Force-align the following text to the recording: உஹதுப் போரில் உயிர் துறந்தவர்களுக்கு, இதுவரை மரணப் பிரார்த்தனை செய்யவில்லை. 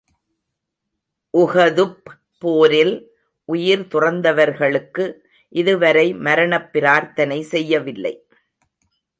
உஹதுப் 1.33 1.99
போரில் 2.37 2.95
உயிர் 3.45 3.85
துறந்தவர்களுக்கு, 3.91 5.05
இதுவரை 5.49 6.13
மரணப் 6.13 6.73
பிரார்த்தனை 6.73 7.41
செய்யவில்லை. 7.41 8.25